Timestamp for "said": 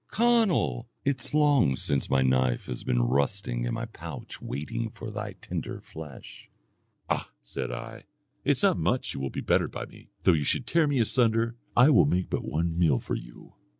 7.43-7.71